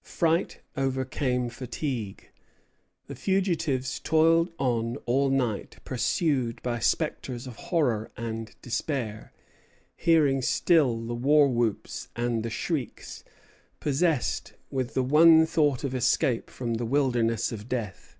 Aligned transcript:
Fright 0.00 0.62
overcame 0.78 1.50
fatigue. 1.50 2.30
The 3.06 3.14
fugitives 3.14 4.00
toiled 4.00 4.50
on 4.58 4.96
all 5.04 5.28
night, 5.28 5.76
pursued 5.84 6.62
by 6.62 6.78
spectres 6.78 7.46
of 7.46 7.56
horror 7.68 8.10
and 8.16 8.56
despair; 8.62 9.30
hearing 9.94 10.40
still 10.40 11.04
the 11.04 11.12
war 11.14 11.48
whoops 11.48 12.08
and 12.16 12.42
the 12.42 12.48
shrieks; 12.48 13.24
possessed 13.78 14.54
with 14.70 14.94
the 14.94 15.02
one 15.04 15.44
thought 15.44 15.84
of 15.84 15.94
escape 15.94 16.48
from 16.48 16.76
the 16.76 16.86
wilderness 16.86 17.52
of 17.52 17.68
death. 17.68 18.16